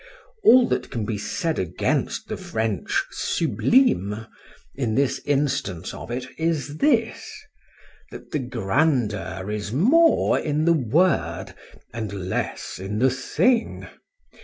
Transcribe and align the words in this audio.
All 0.43 0.67
that 0.67 0.89
can 0.89 1.05
be 1.05 1.19
said 1.19 1.59
against 1.59 2.27
the 2.27 2.35
French 2.35 3.05
sublime, 3.11 4.25
in 4.73 4.95
this 4.95 5.21
instance 5.25 5.93
of 5.93 6.09
it, 6.09 6.25
is 6.39 6.77
this:—That 6.77 8.31
the 8.31 8.39
grandeur 8.39 9.51
is 9.51 9.71
more 9.71 10.39
in 10.39 10.65
the 10.65 10.73
word, 10.73 11.53
and 11.93 12.11
less 12.31 12.79
in 12.79 12.97
the 12.97 13.11
thing. 13.11 13.85